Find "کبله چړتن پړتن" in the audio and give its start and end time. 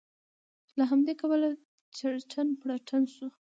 1.21-3.03